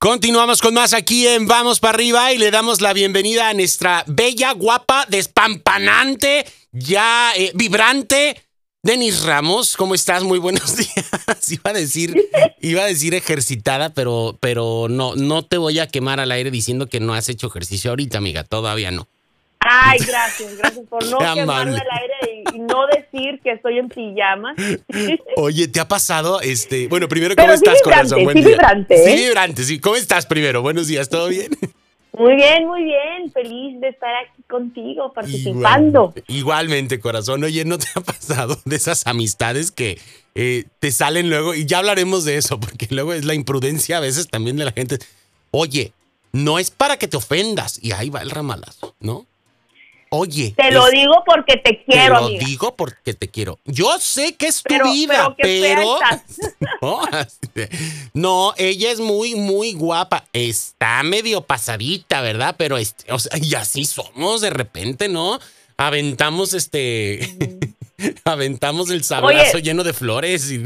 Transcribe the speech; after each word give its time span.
Continuamos 0.00 0.62
con 0.62 0.74
más 0.74 0.94
aquí 0.94 1.26
en 1.26 1.48
Vamos 1.48 1.80
para 1.80 1.94
arriba 1.94 2.32
y 2.32 2.38
le 2.38 2.52
damos 2.52 2.80
la 2.80 2.92
bienvenida 2.92 3.48
a 3.48 3.54
nuestra 3.54 4.04
bella, 4.06 4.52
guapa, 4.52 5.04
despampanante, 5.08 6.46
ya 6.70 7.32
eh, 7.34 7.50
vibrante. 7.56 8.40
Denis 8.80 9.24
Ramos, 9.24 9.76
¿cómo 9.76 9.96
estás? 9.96 10.22
Muy 10.22 10.38
buenos 10.38 10.76
días. 10.76 11.50
Iba 11.50 11.70
a 11.70 11.72
decir, 11.72 12.14
iba 12.60 12.82
a 12.82 12.86
decir 12.86 13.12
ejercitada, 13.16 13.92
pero, 13.92 14.38
pero 14.40 14.86
no, 14.88 15.16
no 15.16 15.44
te 15.44 15.56
voy 15.56 15.80
a 15.80 15.88
quemar 15.88 16.20
al 16.20 16.30
aire 16.30 16.52
diciendo 16.52 16.88
que 16.88 17.00
no 17.00 17.14
has 17.14 17.28
hecho 17.28 17.48
ejercicio 17.48 17.90
ahorita, 17.90 18.18
amiga. 18.18 18.44
Todavía 18.44 18.92
no. 18.92 19.08
Ay, 19.70 19.98
gracias, 19.98 20.56
gracias 20.56 20.86
por 20.88 21.04
no 21.06 21.18
quemarme 21.18 21.78
al 21.78 21.88
aire 21.90 22.44
y, 22.54 22.58
no 22.58 22.86
decir 22.86 23.38
que 23.42 23.52
estoy 23.52 23.78
en 23.78 23.88
pijama. 23.88 24.54
Oye, 25.36 25.68
¿te 25.68 25.78
ha 25.78 25.86
pasado? 25.86 26.40
este 26.40 26.88
Bueno, 26.88 27.06
primero, 27.06 27.36
¿cómo 27.36 27.52
estás, 27.52 27.82
corazón? 27.82 28.24
Buen 28.24 28.38
sí, 28.38 28.44
vibrante. 28.44 28.96
Sí, 28.96 29.14
vibrante, 29.14 29.64
sí. 29.64 29.78
¿Cómo 29.78 29.96
estás 29.96 30.24
primero? 30.24 30.62
Buenos 30.62 30.86
días, 30.86 31.10
¿todo 31.10 31.28
bien? 31.28 31.50
Muy 32.16 32.34
bien, 32.34 32.66
muy 32.66 32.82
bien. 32.82 33.30
Feliz 33.30 33.78
de 33.80 33.88
estar 33.88 34.10
aquí 34.24 34.42
contigo, 34.48 35.12
participando. 35.12 36.14
igualmente, 36.28 36.98
corazón. 36.98 37.44
Oye, 37.44 37.64
¿no 37.66 37.78
te 37.78 37.86
ha 37.94 38.00
pasado 38.00 38.58
de 38.64 38.74
esas 38.74 39.06
amistades 39.06 39.70
que 39.70 39.98
eh, 40.34 40.64
te 40.80 40.90
salen 40.92 41.28
luego? 41.28 41.54
Y 41.54 41.66
ya 41.66 41.78
hablaremos 41.78 42.24
de 42.24 42.38
eso, 42.38 42.58
porque 42.58 42.88
luego 42.90 43.12
es 43.12 43.26
la 43.26 43.34
imprudencia 43.34 43.98
a 43.98 44.00
veces 44.00 44.28
también 44.28 44.56
de 44.56 44.64
la 44.64 44.72
gente. 44.72 44.98
Oye, 45.50 45.92
no 46.32 46.58
es 46.58 46.70
para 46.70 46.96
que 46.96 47.06
te 47.06 47.18
ofendas. 47.18 47.78
Y 47.82 47.92
ahí 47.92 48.08
va 48.08 48.22
el 48.22 48.30
ramalazo, 48.30 48.96
¿no? 49.00 49.26
Oye. 50.10 50.54
Te 50.56 50.70
lo 50.70 50.88
digo 50.88 51.22
porque 51.26 51.56
te 51.56 51.84
quiero. 51.84 52.26
Te 52.26 52.32
lo 52.32 52.38
digo 52.38 52.76
porque 52.76 53.14
te 53.14 53.28
quiero. 53.28 53.58
Yo 53.64 53.98
sé 53.98 54.34
que 54.34 54.46
es 54.46 54.62
tu 54.62 54.74
vida, 54.84 55.34
pero. 55.36 55.98
no, 58.14 58.54
ella 58.56 58.90
es 58.90 59.00
muy, 59.00 59.34
muy 59.34 59.72
guapa. 59.72 60.24
Está 60.32 61.02
medio 61.02 61.42
pasadita, 61.42 62.20
¿verdad? 62.20 62.54
Pero, 62.58 62.78
este, 62.78 63.12
o 63.12 63.18
sea, 63.18 63.36
y 63.38 63.54
así 63.54 63.84
somos 63.84 64.40
de 64.40 64.50
repente, 64.50 65.08
¿no? 65.08 65.38
Aventamos 65.76 66.54
este. 66.54 67.36
aventamos 68.24 68.90
el 68.90 69.04
sablazo 69.04 69.58
lleno 69.58 69.84
de 69.84 69.92
flores. 69.92 70.50
Y, 70.50 70.62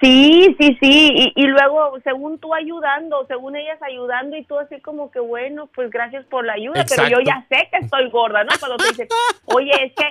Sí, 0.00 0.56
sí, 0.58 0.78
sí, 0.80 1.32
y, 1.36 1.46
luego 1.46 1.98
según 2.02 2.38
tú 2.38 2.54
ayudando, 2.54 3.26
según 3.26 3.54
ellas 3.56 3.78
ayudando 3.82 4.34
y 4.36 4.44
tú 4.44 4.58
así 4.58 4.80
como 4.80 5.10
que 5.10 5.20
bueno, 5.20 5.68
pues 5.74 5.90
gracias 5.90 6.24
por 6.24 6.46
la 6.46 6.54
ayuda, 6.54 6.86
pero 6.88 7.06
yo 7.08 7.18
ya 7.20 7.44
sé 7.50 7.68
que 7.70 7.84
estoy 7.84 8.08
gorda, 8.08 8.42
¿no? 8.44 8.50
Cuando 8.58 8.78
te 8.78 8.88
dicen, 8.88 9.08
oye, 9.44 9.72
es 9.84 9.92
que 9.92 10.04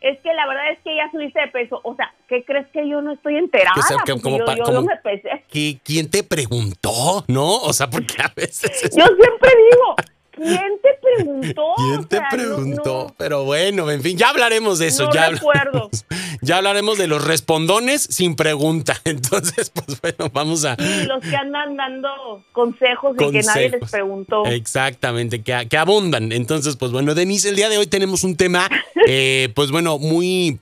es 0.00 0.20
que 0.20 0.32
la 0.34 0.46
verdad 0.46 0.70
es 0.72 0.78
que 0.84 0.94
ya 0.94 1.10
subiste 1.10 1.40
de 1.40 1.48
peso. 1.48 1.80
O 1.82 1.94
sea, 1.96 2.12
¿qué 2.28 2.44
crees 2.44 2.66
que 2.68 2.88
yo 2.88 3.00
no 3.00 3.12
estoy 3.12 3.36
enterada? 3.36 3.74
yo, 4.06 4.72
no 4.72 4.82
me 4.82 4.96
pesé. 4.96 5.44
¿Quién 5.48 6.10
te 6.10 6.22
preguntó? 6.22 7.24
¿No? 7.28 7.56
O 7.56 7.72
sea, 7.72 7.88
porque 7.88 8.14
a 8.22 8.32
veces... 8.36 8.82
Yo 8.94 9.04
siempre 9.04 9.50
digo, 9.70 9.96
¿Quién 10.36 10.78
te 10.82 10.90
preguntó? 11.02 11.74
¿Quién 11.76 12.04
te 12.04 12.20
preguntó? 12.30 13.14
Pero 13.16 13.44
bueno, 13.44 13.90
en 13.90 14.02
fin, 14.02 14.16
ya 14.16 14.28
hablaremos 14.28 14.78
de 14.78 14.88
eso. 14.88 15.04
No 15.04 15.14
ya 15.14 15.30
recuerdo. 15.30 15.90
ya 16.42 16.58
hablaremos 16.58 16.98
de 16.98 17.06
los 17.06 17.24
respondones 17.24 18.02
sin 18.02 18.36
pregunta. 18.36 19.00
Entonces, 19.04 19.70
pues 19.70 20.00
bueno, 20.00 20.30
vamos 20.32 20.64
a. 20.64 20.76
Sí, 20.76 21.04
los 21.06 21.22
que 21.22 21.36
andan 21.36 21.76
dando 21.76 22.44
consejos, 22.52 23.16
y 23.18 23.30
que 23.32 23.42
nadie 23.42 23.70
les 23.70 23.90
preguntó. 23.90 24.44
Exactamente, 24.46 25.42
que, 25.42 25.66
que, 25.68 25.76
abundan. 25.78 26.32
Entonces, 26.32 26.76
pues 26.76 26.92
bueno, 26.92 27.14
Denise, 27.14 27.48
el 27.48 27.56
día 27.56 27.68
de 27.68 27.78
hoy 27.78 27.86
tenemos 27.86 28.22
un 28.22 28.36
tema, 28.36 28.68
eh, 29.06 29.50
pues 29.54 29.70
bueno, 29.70 29.98
muy, 29.98 30.58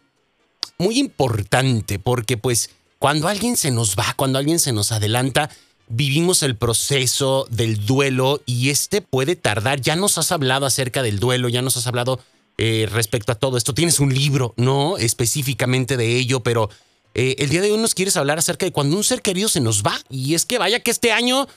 muy 0.79 0.99
importante, 0.99 1.99
porque 1.99 2.37
pues 2.37 2.71
cuando 2.99 3.29
alguien 3.29 3.57
se 3.57 3.71
nos 3.71 3.97
va, 3.97 4.15
cuando 4.17 4.39
alguien 4.39 4.59
se 4.59 4.73
nos 4.73 4.93
adelanta, 4.93 5.51
vivimos 5.89 6.43
el 6.43 6.57
proceso 6.57 7.47
del 7.51 7.85
duelo 7.85 8.41
y 8.47 8.71
este 8.71 9.01
puede 9.01 9.37
tardar. 9.37 9.81
Ya 9.81 9.97
nos 9.97 10.19
has 10.19 10.33
hablado 10.33 10.67
acerca 10.67 11.03
del 11.03 11.19
duelo, 11.19 11.49
ya 11.49 11.63
nos 11.63 11.77
has 11.77 11.87
hablado 11.87 12.21
eh, 12.57 12.89
respecto 12.91 13.33
a 13.33 13.35
todo 13.35 13.57
esto. 13.57 13.75
Tienes 13.75 14.01
un 14.01 14.15
libro, 14.15 14.55
¿no? 14.57 14.97
Específicamente 14.97 15.97
de 15.97 16.17
ello, 16.17 16.41
pero 16.41 16.71
eh, 17.15 17.37
el 17.39 17.49
día 17.49 17.61
de 17.61 17.71
hoy 17.71 17.79
nos 17.79 17.95
quieres 17.95 18.17
hablar 18.17 18.39
acerca 18.39 18.67
de 18.67 18.73
cuando 18.73 18.97
un 18.97 19.05
ser 19.05 19.23
querido 19.23 19.49
se 19.49 19.61
nos 19.61 19.83
va. 19.83 19.99
Y 20.11 20.35
es 20.35 20.47
que 20.47 20.59
vaya 20.59 20.81
que 20.81 20.91
este 20.91 21.13
año, 21.13 21.49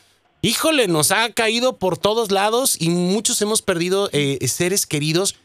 híjole, 0.41 0.87
nos 0.87 1.11
ha 1.11 1.31
caído 1.33 1.77
por 1.77 1.97
todos 1.97 2.31
lados 2.31 2.77
y 2.79 2.89
muchos 2.89 3.41
hemos 3.41 3.61
perdido 3.61 4.09
eh, 4.11 4.39
seres 4.47 4.85
queridos. 4.85 5.35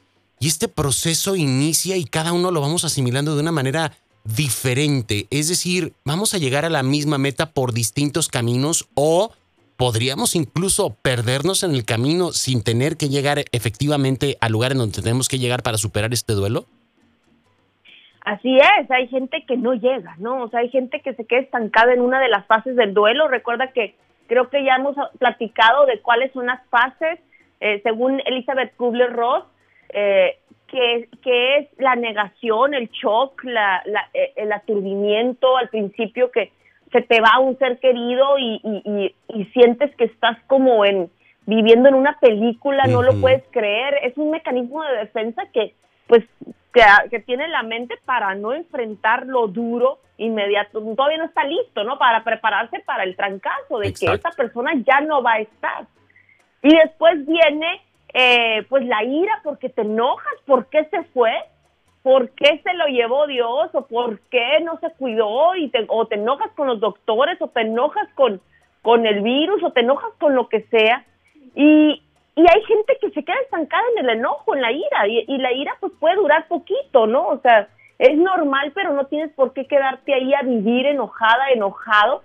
Y 0.41 0.48
este 0.48 0.66
proceso 0.66 1.37
inicia 1.37 1.97
y 1.97 2.04
cada 2.04 2.32
uno 2.32 2.50
lo 2.50 2.60
vamos 2.60 2.84
asimilando 2.84 3.37
de 3.37 3.42
una 3.42 3.53
manera 3.53 3.97
diferente. 4.25 5.27
Es 5.31 5.49
decir, 5.49 5.93
vamos 6.05 6.34
a 6.34 6.38
llegar 6.38 6.65
a 6.65 6.71
la 6.71 6.83
misma 6.83 7.19
meta 7.19 7.50
por 7.50 7.72
distintos 7.72 8.28
caminos 8.28 8.88
o 8.94 9.33
podríamos 9.77 10.37
incluso 10.37 10.94
perdernos 11.03 11.62
en 11.65 11.72
el 11.72 11.84
camino 11.84 12.33
sin 12.33 12.62
tener 12.62 12.97
que 12.97 13.09
llegar 13.09 13.38
efectivamente 13.53 14.37
al 14.41 14.53
lugar 14.53 14.72
en 14.72 14.78
donde 14.78 15.03
tenemos 15.03 15.28
que 15.28 15.38
llegar 15.38 15.62
para 15.62 15.78
superar 15.78 16.12
este 16.12 16.34
duelo. 16.34 16.66
Así 18.25 18.56
es, 18.56 18.88
hay 18.91 19.09
gente 19.09 19.44
que 19.49 19.56
no 19.56 19.75
llega, 19.75 20.15
¿no? 20.19 20.44
O 20.44 20.49
sea, 20.49 20.60
hay 20.60 20.69
gente 20.69 21.00
que 21.00 21.15
se 21.15 21.25
queda 21.25 21.41
estancada 21.41 21.93
en 21.93 22.00
una 22.00 22.21
de 22.21 22.28
las 22.28 22.47
fases 22.47 22.77
del 22.77 22.94
duelo. 22.94 23.27
Recuerda 23.27 23.72
que 23.72 23.97
creo 24.28 24.49
que 24.49 24.65
ya 24.65 24.77
hemos 24.77 24.94
platicado 25.19 25.87
de 25.87 26.00
cuáles 26.00 26.33
son 26.33 26.47
las 26.47 26.65
fases. 26.69 27.19
Eh, 27.59 27.81
según 27.83 28.21
Elizabeth 28.25 28.77
Kubler-Ross, 28.77 29.44
eh, 29.93 30.39
que, 30.72 31.59
es 31.59 31.69
la 31.78 31.94
negación, 31.94 32.75
el 32.75 32.88
shock, 32.91 33.44
la, 33.44 33.83
eh, 34.15 34.33
el 34.37 34.53
aturdimiento 34.53 35.56
al 35.56 35.69
principio 35.69 36.31
que 36.31 36.50
se 36.91 37.03
te 37.03 37.21
va 37.21 37.38
un 37.38 37.59
ser 37.59 37.78
querido 37.78 38.38
y, 38.38 39.15
sientes 39.53 39.94
que 39.97 40.05
estás 40.05 40.38
como 40.47 40.84
en 40.84 41.10
viviendo 41.44 41.88
en 41.88 41.94
una 41.94 42.19
película, 42.21 42.84
no 42.84 43.03
lo 43.03 43.21
puedes 43.21 43.43
creer, 43.50 43.99
es 44.03 44.16
un 44.16 44.31
mecanismo 44.31 44.83
de 44.84 44.99
defensa 44.99 45.43
que 45.53 45.75
pues 46.06 46.25
que, 47.10 47.21
tiene 47.21 47.49
la 47.49 47.62
mente 47.62 47.97
para 48.04 48.34
no 48.34 48.53
enfrentar 48.53 49.27
lo 49.27 49.49
duro 49.49 49.99
inmediato, 50.16 50.81
todavía 50.81 51.19
no 51.19 51.25
está 51.25 51.44
listo, 51.44 51.84
¿no? 51.84 51.99
Para 51.99 52.22
prepararse 52.22 52.81
para 52.81 53.04
el 53.04 53.16
trancazo 53.16 53.78
de 53.78 53.93
que 53.93 54.06
esa 54.06 54.31
persona 54.31 54.72
ya 54.87 55.00
no 55.00 55.22
va 55.22 55.34
a 55.34 55.41
estar. 55.41 55.87
Y 56.62 56.75
después 56.77 57.27
viene 57.27 57.83
eh, 58.15 58.65
pues 58.69 58.84
la 58.84 59.03
ira 59.05 59.41
porque 59.43 59.69
te 59.69 59.83
enojas, 59.83 60.34
¿por 60.47 60.67
qué 60.67 60.84
se 60.87 61.03
fue? 61.15 61.33
¿Por 62.03 62.31
qué 62.31 62.61
se 62.62 62.75
lo 62.75 62.87
llevó 62.87 63.27
Dios? 63.27 63.71
¿O 63.73 63.87
por 63.87 64.21
qué 64.31 64.61
no 64.62 64.78
se 64.81 64.91
cuidó? 64.93 65.55
Y 65.56 65.69
te, 65.69 65.84
o 65.89 66.06
te 66.06 66.17
enojas 66.17 66.51
con 66.53 66.67
los 66.67 66.81
doctores, 66.81 67.41
o 67.41 67.49
te 67.49 67.62
enojas 67.62 68.09
con, 68.15 68.41
con 68.83 69.06
el 69.06 69.22
virus, 69.22 69.62
o 69.62 69.71
te 69.71 69.81
enojas 69.81 70.12
con 70.19 70.34
lo 70.34 70.49
que 70.49 70.62
sea. 70.62 71.05
Y, 71.55 72.03
y 72.34 72.41
hay 72.41 72.62
gente 72.65 72.99
que 73.01 73.11
se 73.11 73.25
queda 73.25 73.37
estancada 73.45 73.84
en 73.97 74.05
el 74.05 74.19
enojo, 74.19 74.55
en 74.55 74.62
la 74.62 74.72
ira, 74.72 75.06
y, 75.06 75.39
la 75.39 75.53
ira 75.53 75.77
pues 75.81 75.93
puede 76.01 76.17
durar 76.17 76.49
poquito, 76.49 77.06
¿no? 77.06 77.28
O 77.28 77.39
sea, 77.39 77.69
es 77.99 78.17
normal, 78.17 78.72
pero 78.75 78.93
no 78.93 79.06
tienes 79.06 79.33
por 79.33 79.53
qué 79.53 79.67
quedarte 79.67 80.12
ahí 80.12 80.34
a 80.34 80.43
vivir 80.43 80.87
enojada, 80.87 81.51
enojado, 81.51 82.22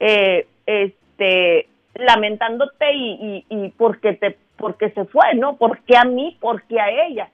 eh, 0.00 0.46
este, 0.66 1.68
lamentándote 1.94 2.92
y, 2.92 3.44
y, 3.48 3.56
y 3.56 3.68
porque 3.70 4.12
te 4.14 4.36
porque 4.56 4.90
se 4.90 5.04
fue, 5.06 5.34
¿no? 5.34 5.56
¿Por 5.56 5.80
qué 5.80 5.96
a 5.96 6.04
mí? 6.04 6.36
¿Por 6.40 6.62
qué 6.62 6.80
a 6.80 6.90
ella? 7.06 7.30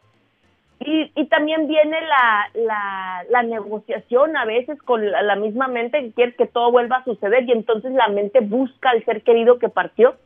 Y, 0.81 1.12
y 1.14 1.26
también 1.26 1.69
viene 1.69 2.00
la, 2.00 2.50
la, 2.54 3.25
la, 3.28 3.42
negociación 3.42 4.34
a 4.34 4.47
veces 4.47 4.82
con 4.82 5.10
la, 5.10 5.36
misma 5.36 5.69
mente 5.69 6.00
que 6.00 6.12
quiere 6.12 6.34
que 6.34 6.47
todo 6.47 6.72
vuelva 6.72 6.97
a 6.97 7.04
suceder 7.04 7.44
y 7.44 7.53
entonces 7.53 7.92
la 7.92 8.09
mente 8.09 8.41
busca 8.41 8.88
al 8.91 9.04
ser 9.04 9.22
querido 9.22 9.59
que 9.59 9.69
partió. 9.69 10.16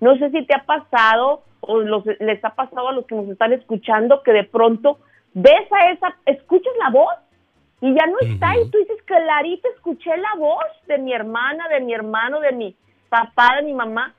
No 0.00 0.16
sé 0.16 0.30
si 0.30 0.46
te 0.46 0.54
ha 0.54 0.64
pasado 0.64 1.42
o 1.60 1.80
los, 1.80 2.04
les 2.20 2.44
ha 2.44 2.50
pasado 2.50 2.88
a 2.90 2.92
los 2.92 3.06
que 3.06 3.16
nos 3.16 3.28
están 3.28 3.52
escuchando 3.54 4.22
que 4.22 4.32
de 4.32 4.44
pronto 4.44 4.98
ves 5.32 5.72
a 5.72 5.90
esa, 5.90 6.16
escuchas 6.26 6.72
la 6.78 6.90
voz 6.90 7.14
y 7.80 7.92
ya 7.92 8.06
no 8.06 8.16
está 8.20 8.56
y 8.56 8.70
tú 8.70 8.78
dices, 8.78 9.02
clarito, 9.04 9.68
escuché 9.74 10.16
la 10.16 10.34
voz 10.38 10.64
de 10.86 10.98
mi 10.98 11.12
hermana, 11.12 11.68
de 11.68 11.80
mi 11.80 11.92
hermano, 11.92 12.38
de 12.38 12.52
mi 12.52 12.76
papá, 13.08 13.56
de 13.56 13.62
mi 13.62 13.72
mamá 13.72 14.14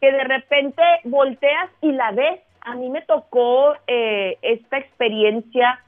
que 0.00 0.12
de 0.12 0.24
repente 0.24 0.82
volteas 1.04 1.70
y 1.80 1.92
la 1.92 2.12
ves. 2.12 2.40
A 2.62 2.74
mí 2.74 2.88
me 2.90 3.02
tocó 3.02 3.74
eh, 3.86 4.38
esta 4.42 4.78
experiencia, 4.78 5.80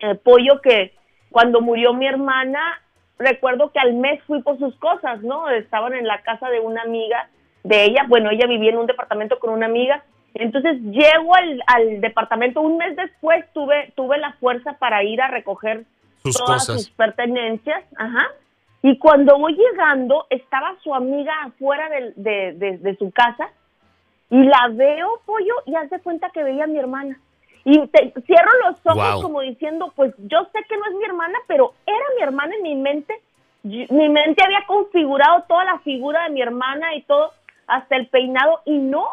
el 0.00 0.18
pollo, 0.18 0.60
que 0.60 0.92
cuando 1.30 1.60
murió 1.60 1.92
mi 1.94 2.06
hermana, 2.06 2.80
recuerdo 3.18 3.70
que 3.70 3.78
al 3.78 3.94
mes 3.94 4.22
fui 4.24 4.42
por 4.42 4.58
sus 4.58 4.76
cosas, 4.76 5.22
¿no? 5.22 5.48
Estaban 5.50 5.94
en 5.94 6.06
la 6.06 6.22
casa 6.22 6.48
de 6.50 6.60
una 6.60 6.82
amiga 6.82 7.28
de 7.62 7.84
ella, 7.84 8.04
bueno, 8.08 8.30
ella 8.30 8.46
vivía 8.46 8.70
en 8.70 8.78
un 8.78 8.86
departamento 8.86 9.38
con 9.38 9.50
una 9.50 9.66
amiga, 9.66 10.04
entonces 10.34 10.80
llego 10.82 11.34
al, 11.34 11.62
al 11.66 12.00
departamento, 12.00 12.60
un 12.60 12.76
mes 12.76 12.96
después 12.96 13.44
tuve, 13.52 13.92
tuve 13.94 14.18
la 14.18 14.32
fuerza 14.34 14.74
para 14.74 15.02
ir 15.04 15.22
a 15.22 15.28
recoger 15.28 15.84
todas 16.32 16.66
sus 16.66 16.90
pertenencias, 16.90 17.82
ajá, 17.96 18.26
y 18.84 18.98
cuando 18.98 19.38
voy 19.38 19.56
llegando, 19.56 20.26
estaba 20.30 20.76
su 20.82 20.94
amiga 20.94 21.32
afuera 21.42 21.88
de, 21.88 22.96
su 22.98 23.10
casa 23.10 23.48
y 24.30 24.42
la 24.42 24.68
veo, 24.72 25.20
pollo, 25.26 25.54
y 25.66 25.74
hace 25.74 25.98
cuenta 26.00 26.30
que 26.30 26.44
veía 26.44 26.64
a 26.64 26.68
mi 26.68 26.78
hermana. 26.78 27.18
Y 27.64 27.80
cierro 28.26 28.50
los 28.68 28.76
ojos 28.84 29.22
como 29.22 29.40
diciendo, 29.40 29.90
pues 29.96 30.14
yo 30.18 30.46
sé 30.52 30.64
que 30.68 30.76
no 30.76 30.84
es 30.84 30.94
mi 30.96 31.04
hermana, 31.04 31.38
pero 31.48 31.72
era 31.86 32.04
mi 32.16 32.22
hermana 32.22 32.54
en 32.56 32.62
mi 32.62 32.74
mente 32.76 33.14
mi 33.64 34.08
mente 34.10 34.44
había 34.44 34.62
configurado 34.66 35.44
toda 35.48 35.64
la 35.64 35.78
figura 35.78 36.24
de 36.24 36.30
mi 36.30 36.42
hermana 36.42 36.94
y 36.94 37.02
todo, 37.02 37.32
hasta 37.66 37.96
el 37.96 38.08
peinado, 38.08 38.60
y 38.66 38.76
no. 38.76 39.06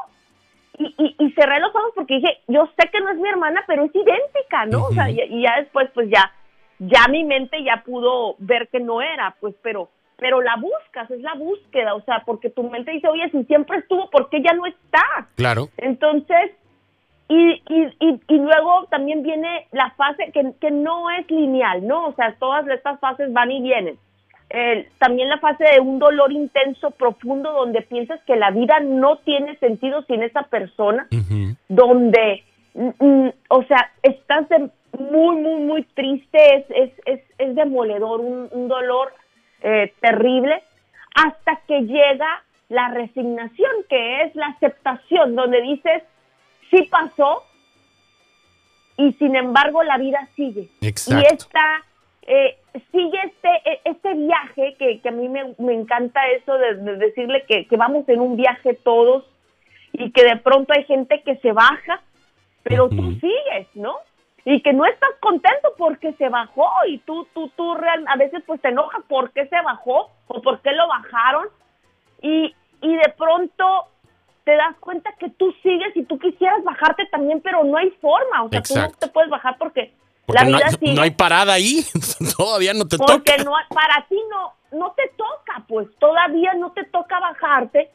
Y, 0.77 1.15
y, 1.19 1.31
cerré 1.33 1.59
los 1.59 1.73
ojos 1.75 1.91
porque 1.95 2.15
dije, 2.15 2.39
yo 2.47 2.67
sé 2.77 2.89
que 2.89 2.99
no 2.99 3.11
es 3.11 3.17
mi 3.17 3.29
hermana, 3.29 3.63
pero 3.67 3.85
es 3.85 3.95
idéntica, 3.95 4.65
¿no? 4.65 4.85
O 4.85 4.91
sea, 4.91 5.09
y, 5.09 5.41
ya 5.41 5.59
después, 5.59 5.89
pues 5.93 6.09
ya, 6.09 6.31
ya 6.81 7.07
mi 7.09 7.23
mente 7.23 7.63
ya 7.63 7.83
pudo 7.85 8.35
ver 8.39 8.67
que 8.69 8.79
no 8.79 9.01
era, 9.01 9.35
pues, 9.39 9.53
pero, 9.61 9.89
pero 10.17 10.41
la 10.41 10.55
buscas, 10.55 11.09
es 11.11 11.21
la 11.21 11.35
búsqueda, 11.35 11.93
o 11.93 12.01
sea, 12.01 12.23
porque 12.25 12.49
tu 12.49 12.63
mente 12.63 12.91
dice, 12.91 13.07
oye, 13.07 13.29
si 13.29 13.43
siempre 13.43 13.77
estuvo, 13.77 14.09
¿por 14.09 14.29
qué 14.29 14.41
ya 14.41 14.53
no 14.53 14.65
está? 14.65 15.27
Claro. 15.35 15.69
Entonces, 15.77 16.51
y, 17.29 17.61
y, 17.69 18.19
y, 18.27 18.37
luego 18.37 18.87
también 18.89 19.21
viene 19.21 19.67
la 19.71 19.91
fase 19.91 20.31
que, 20.33 20.53
que 20.59 20.71
no 20.71 21.11
es 21.11 21.29
lineal, 21.29 21.85
¿no? 21.87 22.07
O 22.07 22.13
sea, 22.13 22.35
todas 22.39 22.67
estas 22.67 22.99
fases 22.99 23.31
van 23.31 23.51
y 23.51 23.61
vienen. 23.61 23.97
también 24.97 25.29
la 25.29 25.37
fase 25.37 25.63
de 25.63 25.79
un 25.79 25.99
dolor 25.99 26.31
intenso, 26.31 26.89
profundo, 26.91 27.51
donde 27.53 27.83
piensas 27.83 28.19
que 28.25 28.35
la 28.35 28.49
vida 28.49 28.79
no 28.79 29.17
tiene 29.17 29.55
sentido 29.57 30.01
sin 30.07 30.23
esa 30.23 30.43
persona, 30.43 31.07
donde, 31.69 32.43
mm, 32.73 32.89
mm, 32.99 33.31
o 33.49 33.63
sea, 33.63 33.91
estás 34.01 34.47
muy, 34.99 35.35
muy, 35.37 35.61
muy 35.61 35.83
triste, 35.83 36.10
demoledor, 37.71 38.19
un, 38.19 38.49
un 38.51 38.67
dolor 38.67 39.13
eh, 39.61 39.93
terrible, 40.01 40.61
hasta 41.15 41.61
que 41.67 41.81
llega 41.81 42.43
la 42.69 42.89
resignación, 42.89 43.71
que 43.89 44.23
es 44.23 44.35
la 44.35 44.47
aceptación, 44.47 45.35
donde 45.35 45.61
dices, 45.61 46.03
sí 46.69 46.83
pasó 46.83 47.43
y 48.97 49.13
sin 49.13 49.35
embargo 49.35 49.83
la 49.83 49.97
vida 49.97 50.27
sigue. 50.35 50.69
Exacto. 50.81 51.21
Y 51.21 51.33
esta, 51.33 51.83
eh, 52.23 52.57
sigue 52.91 53.19
este, 53.25 53.49
e, 53.69 53.81
este 53.85 54.13
viaje 54.13 54.75
que, 54.77 55.01
que 55.01 55.09
a 55.09 55.11
mí 55.11 55.27
me, 55.27 55.53
me 55.57 55.73
encanta 55.73 56.21
eso 56.29 56.57
de, 56.57 56.75
decirle 56.97 57.43
que, 57.47 57.67
que, 57.67 57.77
vamos 57.77 58.07
en 58.07 58.21
un 58.21 58.37
viaje 58.37 58.73
todos 58.73 59.25
y 59.93 60.11
que 60.11 60.23
de 60.23 60.37
pronto 60.37 60.73
hay 60.73 60.85
gente 60.85 61.21
que 61.23 61.35
se 61.37 61.51
baja, 61.51 62.01
pero 62.63 62.89
tú 62.89 63.13
sigues, 63.19 63.67
¿no? 63.73 63.97
Y 64.43 64.61
que 64.61 64.73
no 64.73 64.85
estás 64.85 65.11
contento 65.19 65.73
porque 65.77 66.13
se 66.13 66.29
bajó 66.29 66.67
y 66.87 66.97
tú, 66.99 67.27
tú, 67.33 67.49
tú 67.55 67.75
real, 67.75 68.05
a 68.07 68.15
veces 68.15 68.41
pues 68.45 68.59
te 68.61 68.69
enojas 68.69 69.03
por 69.07 69.31
qué 69.31 69.45
se 69.47 69.61
bajó 69.61 70.09
o 70.27 70.41
por 70.41 70.61
qué 70.61 70.71
lo 70.71 70.87
bajaron 70.87 71.47
y, 72.21 72.55
y 72.81 72.95
de 72.95 73.13
pronto 73.17 73.87
te 74.43 74.55
das 74.55 74.75
cuenta 74.79 75.11
que 75.19 75.29
tú 75.29 75.53
sigues 75.61 75.95
y 75.95 76.03
tú 76.03 76.17
quisieras 76.17 76.63
bajarte 76.63 77.05
también, 77.07 77.41
pero 77.41 77.63
no 77.63 77.77
hay 77.77 77.91
forma. 78.01 78.43
O 78.43 78.49
sea, 78.49 78.61
tú 78.61 78.75
no 78.75 78.91
te 78.91 79.07
puedes 79.07 79.29
bajar 79.29 79.57
porque, 79.57 79.93
la 80.27 80.43
vida 80.43 80.59
no 80.59 80.65
hay, 80.65 80.71
sigue. 80.71 80.93
No 80.93 81.01
hay 81.01 81.11
parada 81.11 81.53
ahí, 81.53 81.85
todavía 82.37 82.73
no 82.73 82.87
te 82.87 82.97
toca. 82.97 83.13
Porque 83.13 83.37
no, 83.43 83.51
para 83.69 84.05
ti 84.07 84.17
no, 84.29 84.77
no 84.77 84.91
te 84.93 85.09
toca, 85.15 85.63
pues 85.67 85.87
todavía 85.99 86.53
no 86.55 86.71
te 86.71 86.83
toca 86.85 87.19
bajarte. 87.19 87.89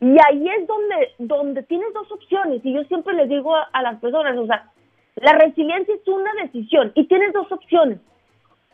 Y 0.00 0.16
ahí 0.26 0.48
es 0.48 0.66
donde, 0.66 1.14
donde 1.18 1.62
tienes 1.64 1.92
dos 1.92 2.10
opciones. 2.10 2.64
Y 2.64 2.72
yo 2.72 2.82
siempre 2.84 3.12
les 3.14 3.28
digo 3.28 3.54
a, 3.54 3.82
las 3.82 4.00
personas, 4.00 4.36
o 4.38 4.46
sea, 4.46 4.70
la 5.20 5.32
resiliencia 5.34 5.94
es 5.94 6.08
una 6.08 6.32
decisión 6.42 6.92
y 6.94 7.06
tienes 7.06 7.32
dos 7.32 7.50
opciones. 7.52 7.98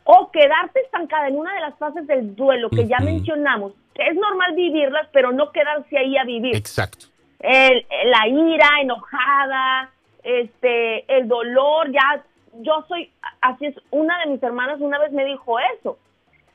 O 0.04 0.30
quedarte 0.30 0.80
estancada 0.80 1.26
en 1.28 1.36
una 1.36 1.52
de 1.54 1.60
las 1.60 1.76
fases 1.78 2.06
del 2.06 2.36
duelo 2.36 2.70
que 2.70 2.86
ya 2.86 2.98
mencionamos, 3.00 3.72
que 3.92 4.06
es 4.06 4.14
normal 4.14 4.54
vivirlas, 4.54 5.08
pero 5.12 5.32
no 5.32 5.50
quedarse 5.50 5.98
ahí 5.98 6.16
a 6.16 6.24
vivir. 6.24 6.54
Exacto 6.54 7.06
el, 7.40 7.86
la 8.06 8.28
ira, 8.28 8.68
enojada, 8.80 9.90
este, 10.22 11.04
el 11.16 11.28
dolor, 11.28 11.90
ya, 11.92 12.22
yo 12.60 12.84
soy, 12.88 13.10
así 13.40 13.66
es, 13.66 13.76
una 13.90 14.18
de 14.20 14.32
mis 14.32 14.42
hermanas 14.42 14.80
una 14.80 14.98
vez 14.98 15.12
me 15.12 15.24
dijo 15.24 15.58
eso, 15.78 15.98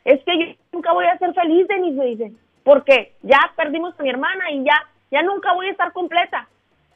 es 0.04 0.22
que 0.24 0.38
yo 0.38 0.56
nunca 0.74 0.94
voy 0.94 1.06
a 1.06 1.18
ser 1.18 1.34
feliz, 1.34 1.68
Denise, 1.68 1.98
me 1.98 2.06
dice, 2.06 2.32
porque 2.64 3.14
ya 3.22 3.40
perdimos 3.56 3.98
a 4.00 4.04
mi 4.04 4.10
hermana 4.10 4.52
y 4.52 4.64
ya, 4.64 4.88
ya 5.12 5.22
nunca 5.22 5.54
voy 5.54 5.68
a 5.68 5.72
estar 5.72 5.92
completa. 5.94 6.48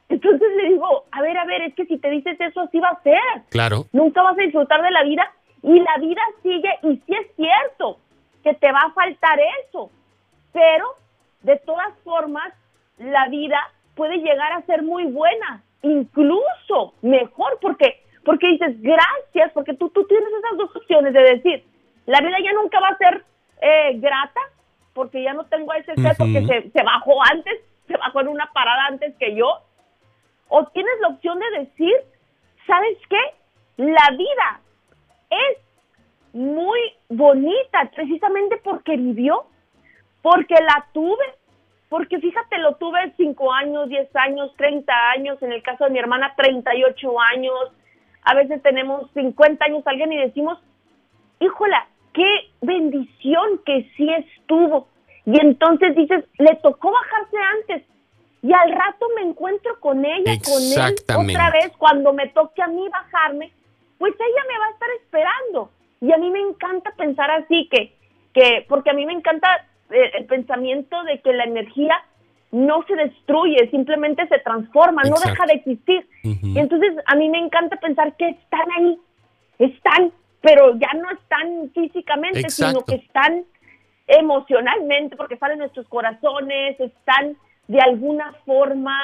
Entonces 0.10 0.48
le 0.58 0.70
digo, 0.70 1.06
a 1.12 1.22
ver, 1.22 1.38
a 1.38 1.46
ver, 1.46 1.64
es 1.64 1.74
que 1.74 1.86
si 1.86 1.98
te 1.98 2.10
dices 2.10 2.40
eso, 2.40 2.62
así 2.62 2.80
va 2.80 2.90
a 2.90 3.02
ser. 3.02 3.20
Claro. 3.50 3.86
Nunca 3.92 4.22
vas 4.22 4.38
a 4.38 4.42
disfrutar 4.42 4.82
de 4.82 4.92
la 4.92 5.04
vida 5.04 5.32
y 5.64 5.80
la 5.80 5.98
vida 5.98 6.22
sigue 6.44 6.70
y 6.84 6.98
sí 6.98 7.14
es 7.14 7.36
cierto 7.36 7.98
que 8.44 8.54
te 8.54 8.72
va 8.72 8.82
a 8.82 8.92
faltar 8.92 9.40
eso, 9.66 9.90
pero 10.52 10.86
de 11.42 11.58
todas 11.58 11.98
formas, 12.04 12.54
la 12.98 13.28
vida 13.30 13.60
puede 13.96 14.18
llegar 14.18 14.52
a 14.54 14.62
ser 14.64 14.84
muy 14.84 15.06
buena, 15.06 15.64
incluso 15.82 16.94
mejor, 17.02 17.58
porque, 17.62 18.04
porque 18.24 18.48
dices 18.48 18.82
gracias, 18.82 19.52
porque 19.54 19.74
tú, 19.74 19.90
tú 19.90 20.06
tienes 20.06 20.30
esas 20.30 20.58
dos 20.58 20.76
opciones 20.76 21.14
de 21.14 21.22
decir, 21.22 21.64
la 22.06 22.22
vida 22.22 22.38
ya 22.44 22.54
nunca 22.54 22.80
va 22.80 22.90
a 22.90 22.98
ser 22.98 23.24
eh, 23.62 23.94
grata, 24.00 24.42
porque 24.94 25.24
ya 25.24 25.34
no 25.34 25.46
tengo 25.46 25.74
ese 25.74 25.96
ser, 25.96 26.16
porque 26.18 26.46
se, 26.46 26.70
se 26.70 26.84
bajó 26.84 27.24
antes, 27.32 27.62
se 27.88 27.98
bajó 27.98 28.22
en 28.22 28.28
una 28.28 28.52
parada 28.54 28.86
antes 28.88 29.16
que 29.18 29.36
yo, 29.36 29.62
o 30.50 30.66
tienes 30.68 30.94
la 31.02 31.10
opción 31.10 31.40
de 31.40 31.60
decir, 31.60 31.94
¿sabes 32.68 32.98
qué? 33.10 33.20
La 33.78 34.10
vida 34.12 34.62
es 35.30 35.58
muy 36.34 36.80
bonita 37.10 37.90
precisamente 37.96 38.58
porque 38.64 38.98
vivió, 38.98 39.46
porque 40.22 40.56
la 40.56 40.86
tuve, 40.94 41.26
porque 41.90 42.20
fíjate, 42.20 42.58
lo 42.60 42.76
tuve 42.76 43.14
5 43.18 43.54
años, 43.54 43.90
10 43.90 44.16
años, 44.16 44.54
30 44.58 44.94
años, 45.12 45.42
en 45.42 45.52
el 45.52 45.64
caso 45.64 45.86
de 45.86 45.92
mi 45.92 46.00
hermana 46.00 46.34
38 46.36 47.22
años, 47.34 47.72
a 48.24 48.34
veces 48.34 48.62
tenemos 48.64 49.10
50 49.14 49.66
años 49.66 49.84
alguien 49.86 50.12
y 50.12 50.18
decimos, 50.18 50.60
híjola, 51.40 51.88
qué 52.14 52.50
bendición 52.62 53.62
que 53.66 53.90
sí 53.96 54.10
estuvo. 54.12 54.88
Y 55.26 55.40
entonces 55.40 55.96
dices, 55.96 56.26
le 56.38 56.56
tocó 56.56 56.92
bajarse 56.92 57.38
antes 57.38 57.84
y 58.46 58.54
al 58.54 58.72
rato 58.72 59.08
me 59.16 59.24
encuentro 59.24 59.80
con 59.80 60.06
ella, 60.06 60.34
con 60.44 60.62
él 60.62 61.32
otra 61.32 61.50
vez, 61.50 61.72
cuando 61.80 62.14
me 62.14 62.28
toque 62.28 62.62
a 62.62 62.68
mí 62.68 62.88
bajarme, 62.90 63.52
pues 63.98 64.14
ella 64.14 64.44
me 64.48 64.60
va 64.60 64.66
a 64.68 64.70
estar 64.70 64.90
esperando. 65.02 65.72
Y 66.00 66.12
a 66.12 66.18
mí 66.18 66.30
me 66.30 66.42
encanta 66.42 66.92
pensar 66.96 67.32
así, 67.32 67.68
que, 67.72 67.96
que 68.36 68.64
porque 68.70 68.92
a 68.92 68.94
mí 68.94 69.04
me 69.08 69.14
encanta 69.14 69.48
eh, 69.90 70.12
el 70.20 70.26
pensamiento 70.26 71.04
de 71.06 71.22
que 71.22 71.34
la 71.34 71.46
energía 71.46 71.96
no 72.52 72.84
se 72.88 72.96
destruye, 72.96 73.68
simplemente 73.72 74.28
se 74.28 74.38
transforma, 74.38 75.02
no 75.06 75.16
deja 75.16 75.44
de 75.48 75.54
existir. 75.54 76.08
Y 76.22 76.60
entonces 76.60 76.94
a 77.08 77.16
mí 77.16 77.30
me 77.30 77.40
encanta 77.40 77.78
pensar 77.78 78.16
que 78.16 78.30
están 78.30 78.72
ahí, 78.78 79.00
están, 79.58 80.12
pero 80.42 80.78
ya 80.78 80.94
no 80.94 81.10
están 81.10 81.72
físicamente, 81.74 82.48
sino 82.52 82.86
que 82.86 82.96
están 82.96 83.44
emocionalmente, 84.06 85.16
porque 85.16 85.34
están 85.34 85.54
en 85.54 85.58
nuestros 85.58 85.88
corazones, 85.88 86.80
están 86.80 87.38
de 87.68 87.80
alguna 87.80 88.34
forma 88.46 88.98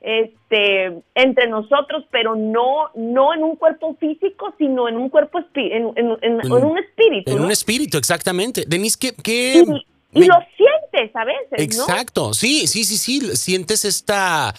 este 0.00 0.92
entre 1.14 1.48
nosotros, 1.48 2.04
pero 2.10 2.36
no 2.36 2.90
no 2.94 3.34
en 3.34 3.42
un 3.42 3.56
cuerpo 3.56 3.96
físico, 3.98 4.54
sino 4.58 4.88
en 4.88 4.96
un 4.96 5.08
cuerpo 5.08 5.40
en, 5.54 5.92
en, 5.96 6.52
un 6.52 6.78
espíritu. 6.78 7.32
En 7.32 7.40
un 7.40 7.50
espíritu, 7.50 7.98
exactamente. 7.98 8.64
Denise, 8.66 8.96
¿qué, 8.98 9.14
qué, 9.22 9.64
y 10.12 10.24
lo 10.24 10.34
sientes 10.56 11.14
a 11.14 11.24
veces. 11.24 11.58
Exacto, 11.58 12.34
sí, 12.34 12.66
sí, 12.66 12.84
sí, 12.84 12.96
sí, 12.96 13.36
sientes 13.36 13.84
esta 13.84 14.54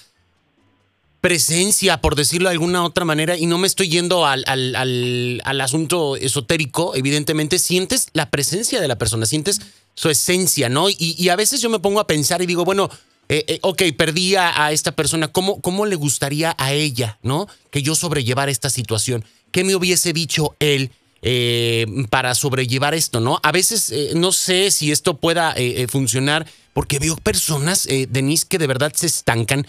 presencia, 1.21 1.99
por 1.99 2.15
decirlo 2.15 2.49
de 2.49 2.53
alguna 2.53 2.83
otra 2.83 3.05
manera, 3.05 3.37
y 3.37 3.47
no 3.47 3.57
me 3.57 3.67
estoy 3.67 3.89
yendo 3.89 4.25
al, 4.25 4.43
al, 4.47 5.41
al, 5.43 5.61
asunto 5.61 6.15
esotérico, 6.15 6.95
evidentemente, 6.95 7.59
sientes 7.59 8.09
la 8.13 8.29
presencia 8.29 8.79
de 8.79 8.87
la 8.87 8.97
persona, 8.97 9.25
sientes 9.25 9.61
su 9.95 10.09
esencia, 10.09 10.69
¿no? 10.69 10.87
Y, 10.89 11.27
a 11.29 11.35
veces 11.35 11.59
yo 11.59 11.69
me 11.69 11.79
pongo 11.79 11.99
a 11.99 12.07
pensar 12.07 12.41
y 12.41 12.45
digo, 12.45 12.63
bueno, 12.63 12.89
eh, 13.29 13.46
eh, 13.48 13.60
ok, 13.62 13.84
perdí 13.98 14.36
a, 14.36 14.72
esta 14.72 14.93
persona, 14.93 15.27
¿Cómo, 15.27 15.62
¿cómo 15.62 15.86
le 15.86 15.96
gustaría 15.96 16.55
a 16.57 16.74
ella, 16.74 17.19
¿no? 17.22 17.48
Que 17.72 17.81
yo 17.81 17.96
sobrellevara 17.96 18.51
esta 18.51 18.69
situación. 18.69 19.25
¿Qué 19.51 19.63
me 19.63 19.75
hubiese 19.75 20.13
dicho 20.13 20.55
él? 20.60 20.91
Eh, 21.24 21.88
para 22.12 22.36
sobrellevar 22.36 22.93
esto, 22.93 23.19
¿no? 23.19 23.39
A 23.41 23.51
veces 23.51 23.89
eh, 23.89 24.12
no 24.15 24.31
sé 24.31 24.69
si 24.69 24.91
esto 24.91 25.17
pueda 25.17 25.51
eh, 25.57 25.88
funcionar 25.89 26.46
porque 26.74 27.00
veo 27.00 27.15
personas, 27.15 27.88
Denise, 28.10 28.46
que 28.48 28.60
de 28.60 28.67
verdad 28.67 28.93
se 28.96 29.07
estancan 29.07 29.65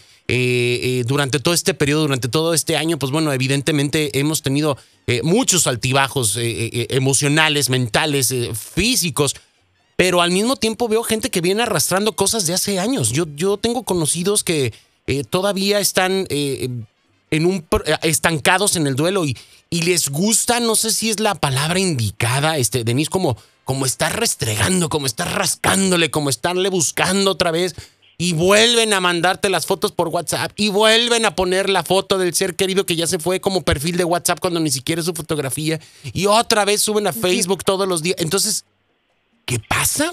durante 1.06 1.40
todo 1.40 1.54
este 1.54 1.72
periodo, 1.72 2.02
durante 2.02 2.28
todo 2.28 2.52
este 2.52 2.76
año, 2.76 2.98
pues 2.98 3.10
bueno, 3.10 3.32
evidentemente 3.32 4.18
hemos 4.18 4.42
tenido 4.42 4.76
muchos 5.22 5.66
altibajos 5.66 6.36
emocionales, 6.38 7.70
mentales, 7.70 8.34
físicos, 8.52 9.36
pero 9.98 10.22
al 10.22 10.30
mismo 10.30 10.54
tiempo 10.54 10.86
veo 10.86 11.02
gente 11.02 11.28
que 11.28 11.40
viene 11.40 11.64
arrastrando 11.64 12.12
cosas 12.12 12.46
de 12.46 12.54
hace 12.54 12.78
años. 12.78 13.10
Yo, 13.10 13.24
yo 13.34 13.56
tengo 13.56 13.82
conocidos 13.82 14.44
que 14.44 14.72
todavía 15.28 15.80
están 15.80 16.24
en 16.30 16.86
un, 17.32 17.66
estancados 18.02 18.76
en 18.76 18.86
el 18.86 18.94
duelo 18.94 19.24
y, 19.24 19.36
y 19.70 19.82
les 19.82 20.08
gusta, 20.08 20.60
no 20.60 20.76
sé 20.76 20.92
si 20.92 21.10
es 21.10 21.18
la 21.18 21.34
palabra 21.34 21.80
indicada, 21.80 22.58
este, 22.58 22.84
Denise, 22.84 23.10
como, 23.10 23.36
como 23.64 23.86
estar 23.86 24.16
restregando, 24.20 24.88
como 24.88 25.06
estar 25.06 25.36
rascándole, 25.36 26.12
como 26.12 26.30
estarle 26.30 26.68
buscando 26.68 27.32
otra 27.32 27.50
vez. 27.50 27.74
Y 28.18 28.34
vuelven 28.34 28.92
a 28.92 29.00
mandarte 29.00 29.48
las 29.48 29.66
fotos 29.66 29.90
por 29.90 30.08
WhatsApp 30.08 30.52
y 30.54 30.68
vuelven 30.68 31.24
a 31.24 31.34
poner 31.34 31.68
la 31.68 31.82
foto 31.82 32.18
del 32.18 32.34
ser 32.34 32.54
querido 32.54 32.86
que 32.86 32.94
ya 32.94 33.08
se 33.08 33.18
fue 33.18 33.40
como 33.40 33.62
perfil 33.62 33.96
de 33.96 34.04
WhatsApp 34.04 34.38
cuando 34.38 34.60
ni 34.60 34.70
siquiera 34.70 35.00
es 35.00 35.06
su 35.06 35.12
fotografía. 35.12 35.80
Y 36.12 36.26
otra 36.26 36.64
vez 36.64 36.82
suben 36.82 37.08
a 37.08 37.12
Facebook 37.12 37.64
todos 37.64 37.88
los 37.88 38.00
días. 38.00 38.16
Entonces, 38.20 38.64
¿Qué 39.48 39.56
pasa? 39.66 40.10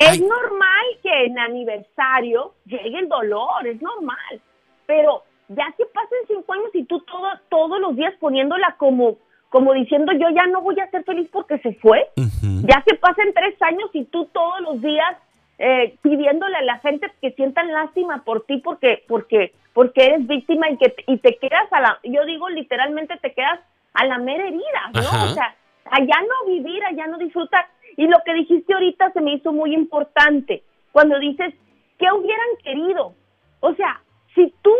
Es 0.00 0.20
normal 0.20 0.86
que 1.00 1.26
en 1.26 1.38
aniversario 1.38 2.54
llegue 2.66 2.98
el 2.98 3.08
dolor, 3.08 3.64
es 3.64 3.80
normal. 3.80 4.40
Pero 4.84 5.22
ya 5.46 5.72
que 5.78 5.84
pasen 5.86 6.18
cinco 6.26 6.52
años 6.52 6.70
y 6.74 6.84
tú 6.84 6.98
todo, 7.02 7.28
todos 7.48 7.80
los 7.80 7.94
días 7.94 8.12
poniéndola 8.18 8.74
como, 8.78 9.18
como 9.48 9.72
diciendo 9.74 10.10
yo 10.14 10.28
ya 10.30 10.48
no 10.48 10.60
voy 10.60 10.78
a 10.80 10.90
ser 10.90 11.04
feliz 11.04 11.28
porque 11.30 11.58
se 11.58 11.74
fue, 11.74 12.08
ya 12.16 12.82
que 12.84 12.96
pasen 12.96 13.32
tres 13.32 13.54
años 13.62 13.88
y 13.92 14.06
tú 14.06 14.24
todos 14.32 14.60
los 14.62 14.82
días 14.82 15.16
eh, 15.58 15.96
pidiéndole 16.02 16.56
a 16.56 16.62
la 16.62 16.78
gente 16.80 17.12
que 17.20 17.30
sientan 17.32 17.72
lástima 17.72 18.24
por 18.24 18.44
ti 18.44 18.56
porque, 18.58 19.04
porque, 19.06 19.52
porque 19.72 20.04
eres 20.04 20.26
víctima 20.26 20.68
y 20.68 20.78
que 20.78 20.96
y 21.06 21.18
te 21.18 21.36
quedas 21.36 21.72
a 21.72 21.80
la, 21.80 22.00
yo 22.02 22.24
digo 22.24 22.48
literalmente 22.48 23.16
te 23.18 23.32
quedas 23.34 23.60
a 23.94 24.04
la 24.04 24.18
mera 24.18 24.48
herida, 24.48 24.90
¿no? 24.94 25.30
O 25.30 25.34
sea, 25.34 25.54
allá 25.84 26.16
no 26.22 26.52
vivir, 26.52 26.82
allá 26.84 27.06
no 27.06 27.18
disfrutar. 27.18 27.66
Y 27.96 28.06
lo 28.06 28.18
que 28.24 28.34
dijiste 28.34 28.72
ahorita 28.72 29.12
se 29.12 29.20
me 29.20 29.34
hizo 29.34 29.52
muy 29.52 29.74
importante, 29.74 30.62
cuando 30.92 31.18
dices, 31.18 31.54
¿qué 31.98 32.06
hubieran 32.12 32.48
querido? 32.62 33.14
O 33.60 33.74
sea, 33.74 34.02
si 34.34 34.52
tú 34.62 34.74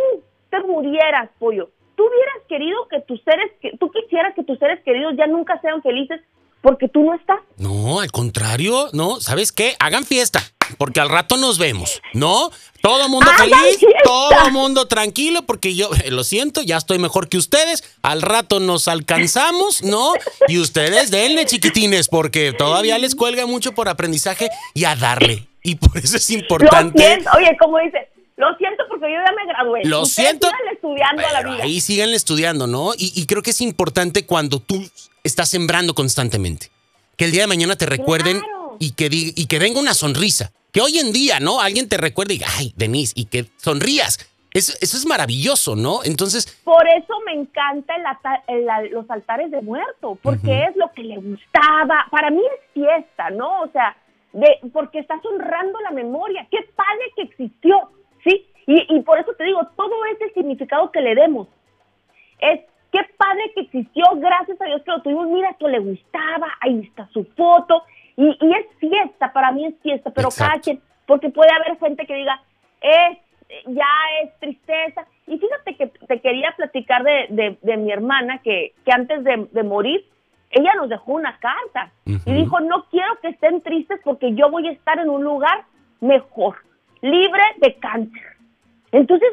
te 0.49 0.59
murieras, 0.61 1.29
pollo, 1.39 1.69
tú 1.95 2.03
hubieras 2.03 2.47
querido 2.47 2.87
que 2.89 3.01
tus 3.01 3.21
seres, 3.23 3.51
que 3.61 3.77
tú 3.77 3.89
quisieras 3.91 4.33
que 4.35 4.43
tus 4.43 4.59
seres 4.59 4.83
queridos 4.83 5.15
ya 5.17 5.27
nunca 5.27 5.59
sean 5.61 5.81
felices 5.81 6.21
porque 6.61 6.87
tú 6.87 7.03
no 7.03 7.13
estás. 7.13 7.39
No, 7.57 7.99
al 7.99 8.11
contrario, 8.11 8.87
no, 8.93 9.19
¿sabes 9.19 9.51
qué? 9.51 9.73
Hagan 9.79 10.05
fiesta, 10.05 10.39
porque 10.77 10.99
al 10.99 11.09
rato 11.09 11.37
nos 11.37 11.57
vemos, 11.57 12.01
¿no? 12.13 12.51
Todo 12.81 13.07
mundo 13.07 13.31
feliz, 13.37 13.79
todo 14.03 14.51
mundo 14.51 14.87
tranquilo, 14.87 15.43
porque 15.43 15.73
yo, 15.73 15.89
eh, 16.03 16.11
lo 16.11 16.25
siento, 16.25 16.61
ya 16.61 16.75
estoy 16.75 16.99
mejor 16.99 17.29
que 17.29 17.37
ustedes. 17.37 17.83
Al 18.01 18.21
rato 18.21 18.59
nos 18.59 18.89
alcanzamos, 18.89 19.83
¿no? 19.83 20.11
Y 20.49 20.59
ustedes 20.59 21.09
denle 21.09 21.45
chiquitines, 21.45 22.09
porque 22.09 22.51
todavía 22.51 22.97
les 22.97 23.15
cuelga 23.15 23.45
mucho 23.45 23.71
por 23.73 23.87
aprendizaje 23.87 24.49
y 24.73 24.83
a 24.83 24.97
darle. 24.97 25.47
Y 25.63 25.75
por 25.75 25.97
eso 25.97 26.17
es 26.17 26.29
importante. 26.29 27.23
Oye, 27.37 27.57
como 27.57 27.79
dice, 27.79 28.09
lo 28.35 28.53
siento 28.57 28.83
porque 28.89 29.05
yo 29.05 29.17
ya 29.25 29.31
me 29.31 29.45
gradué. 29.45 29.81
Lo 29.85 30.05
siento. 30.05 30.47
Sigan 30.47 30.73
estudiando 30.73 31.25
a 31.25 31.31
la 31.31 31.43
vida. 31.43 31.63
Ahí 31.63 31.79
sigan 31.79 32.09
estudiando, 32.09 32.67
¿no? 32.67 32.91
Y, 32.97 33.25
creo 33.27 33.41
que 33.41 33.51
es 33.51 33.61
importante 33.61 34.25
cuando 34.25 34.59
tú 34.59 34.83
estás 35.23 35.49
sembrando 35.49 35.93
constantemente. 35.93 36.69
Que 37.15 37.25
el 37.25 37.31
día 37.31 37.43
de 37.43 37.47
mañana 37.47 37.75
te 37.75 37.85
recuerden 37.85 38.41
y, 38.79 38.91
que 38.93 39.09
y 39.11 39.47
que 39.47 39.59
venga 39.59 39.79
una 39.79 39.93
sonrisa. 39.93 40.51
Que 40.71 40.81
hoy 40.81 40.97
en 40.97 41.13
día, 41.13 41.39
¿no? 41.39 41.61
Alguien 41.61 41.87
te 41.87 41.97
recuerde 41.97 42.33
y 42.33 42.37
diga, 42.37 42.49
ay, 42.57 42.73
Denise, 42.75 43.13
y 43.15 43.25
que 43.25 43.45
sonrías. 43.57 44.29
Eso, 44.53 44.73
eso 44.81 44.97
es 44.97 45.05
maravilloso, 45.05 45.75
¿no? 45.75 46.03
Entonces. 46.03 46.59
Por 46.63 46.87
eso 46.87 47.19
me 47.25 47.33
encantan 47.33 48.01
los 48.91 49.09
altares 49.09 49.51
de 49.51 49.61
muerto, 49.61 50.17
porque 50.21 50.65
es 50.65 50.75
lo 50.75 50.91
que 50.93 51.03
le 51.03 51.17
gustaba. 51.17 52.07
Para 52.11 52.29
mí 52.29 52.41
es 52.41 52.73
fiesta, 52.73 53.29
¿no? 53.31 53.61
O 53.61 53.71
sea, 53.71 53.95
de, 54.33 54.59
porque 54.71 54.99
estás 54.99 55.23
honrando 55.25 55.79
la 55.81 55.91
memoria. 55.91 56.47
Qué 56.49 56.57
padre 56.75 57.11
que 57.15 57.23
existió 57.23 57.89
¿sí? 58.23 58.47
Y, 58.65 58.95
y 58.95 59.01
por 59.01 59.19
eso 59.19 59.33
te 59.37 59.43
digo, 59.43 59.59
todo 59.75 59.93
ese 60.15 60.33
significado 60.33 60.91
que 60.91 61.01
le 61.01 61.15
demos 61.15 61.47
es 62.39 62.61
qué 62.91 62.99
padre 63.17 63.51
que 63.55 63.61
existió, 63.61 64.03
gracias 64.15 64.59
a 64.61 64.65
Dios 64.65 64.81
que 64.83 64.91
lo 64.91 65.01
tuvimos, 65.01 65.27
mira, 65.27 65.49
esto 65.49 65.67
le 65.67 65.79
gustaba, 65.79 66.47
ahí 66.61 66.81
está 66.87 67.07
su 67.11 67.25
foto, 67.35 67.83
y, 68.15 68.25
y 68.25 68.53
es 68.53 68.67
fiesta, 68.79 69.33
para 69.33 69.51
mí 69.51 69.65
es 69.65 69.75
fiesta, 69.81 70.11
pero 70.11 70.29
cada 70.29 70.59
quien, 70.59 70.81
porque 71.05 71.29
puede 71.29 71.51
haber 71.51 71.77
gente 71.79 72.05
que 72.05 72.15
diga, 72.15 72.41
es, 72.81 73.17
ya 73.67 73.87
es 74.21 74.39
tristeza, 74.39 75.05
y 75.27 75.37
fíjate 75.37 75.75
que 75.75 75.87
te 75.87 76.19
quería 76.19 76.53
platicar 76.55 77.03
de, 77.03 77.57
de, 77.61 77.77
mi 77.77 77.91
hermana, 77.91 78.39
que, 78.39 78.73
que 78.85 78.91
antes 78.91 79.23
de, 79.23 79.47
de, 79.51 79.63
morir, 79.63 80.05
ella 80.51 80.73
nos 80.75 80.89
dejó 80.89 81.13
una 81.13 81.37
carta, 81.39 81.91
y 82.05 82.33
dijo, 82.33 82.59
no 82.59 82.85
quiero 82.89 83.19
que 83.21 83.29
estén 83.29 83.61
tristes 83.61 83.99
porque 84.03 84.33
yo 84.33 84.49
voy 84.49 84.67
a 84.67 84.71
estar 84.71 84.99
en 84.99 85.09
un 85.09 85.23
lugar 85.23 85.63
mejor, 85.99 86.57
libre 87.01 87.43
de 87.57 87.75
cáncer. 87.75 88.23
Entonces, 88.91 89.29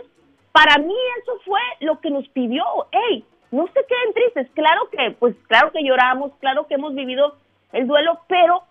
para 0.53 0.79
mí 0.79 0.95
eso 1.21 1.33
fue 1.45 1.61
lo 1.81 2.01
que 2.01 2.11
nos 2.11 2.27
pidió, 2.29 2.65
hey, 2.91 3.25
no 3.51 3.67
se 3.67 3.85
queden 3.85 4.15
tristes, 4.15 4.51
claro 4.55 4.89
que, 4.91 5.11
pues 5.19 5.35
claro 5.49 5.73
que 5.73 5.83
lloramos, 5.83 6.33
claro 6.41 6.67
que 6.67 6.75
hemos 6.75 6.95
vivido 6.95 7.37
el 7.73 7.87
duelo, 7.87 8.21
pero 8.29 8.63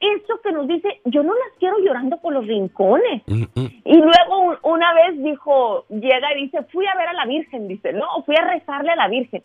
eso 0.00 0.40
que 0.42 0.52
nos 0.52 0.68
dice, 0.68 1.00
yo 1.04 1.22
no 1.22 1.34
las 1.34 1.58
quiero 1.58 1.78
llorando 1.78 2.18
por 2.18 2.32
los 2.32 2.46
rincones. 2.46 3.22
Mm, 3.26 3.42
mm. 3.54 3.82
Y 3.84 3.96
luego 3.96 4.58
una 4.62 4.94
vez 4.94 5.22
dijo, 5.22 5.84
llega 5.88 6.34
y 6.34 6.42
dice, 6.42 6.62
fui 6.70 6.86
a 6.86 6.96
ver 6.96 7.08
a 7.08 7.12
la 7.12 7.26
Virgen, 7.26 7.68
dice, 7.68 7.92
no, 7.92 8.22
fui 8.24 8.36
a 8.36 8.44
rezarle 8.44 8.92
a 8.92 8.96
la 8.96 9.08
Virgen. 9.08 9.42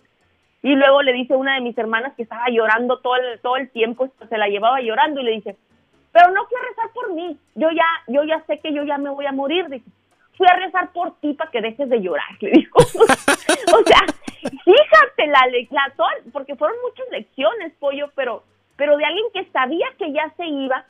Y 0.62 0.76
luego 0.76 1.02
le 1.02 1.14
dice 1.14 1.36
una 1.36 1.56
de 1.56 1.62
mis 1.62 1.78
hermanas 1.78 2.14
que 2.16 2.24
estaba 2.24 2.46
llorando 2.50 3.00
todo 3.00 3.16
el, 3.16 3.40
todo 3.42 3.58
el 3.58 3.70
tiempo, 3.72 4.10
se 4.30 4.38
la 4.38 4.48
llevaba 4.48 4.80
llorando 4.80 5.22
y 5.22 5.26
le 5.26 5.32
dice, 5.32 5.58
pero 6.14 6.32
no 6.32 6.46
fui 6.46 6.58
a 6.58 6.70
rezar 6.70 6.92
por 6.94 7.14
mí. 7.14 7.38
Yo 7.56 7.70
ya, 7.72 7.86
yo 8.08 8.24
ya 8.24 8.42
sé 8.46 8.60
que 8.60 8.72
yo 8.72 8.84
ya 8.84 8.98
me 8.98 9.10
voy 9.10 9.26
a 9.26 9.32
morir. 9.32 9.68
Dice, 9.68 9.90
fui 10.38 10.48
a 10.48 10.56
rezar 10.56 10.92
por 10.94 11.20
ti 11.20 11.34
para 11.34 11.52
que 11.52 11.62
dejes 11.62 11.90
de 11.90 12.02
llorar, 12.02 12.30
le 12.40 12.52
dijo. 12.52 12.78
o 12.80 13.84
sea, 13.84 14.06
fíjate 14.42 15.28
la, 15.28 15.48
lección, 15.48 15.82
porque 16.32 16.56
fueron 16.56 16.78
muchas 16.84 17.10
lecciones, 17.12 17.74
pollo, 17.80 18.10
pero, 18.16 18.44
pero 18.76 18.98
de 18.98 19.06
alguien 19.06 19.26
que 19.34 19.46
sabía 19.52 19.88
que 19.98 20.12
ya 20.12 20.34
se 20.36 20.46
iba, 20.46 20.86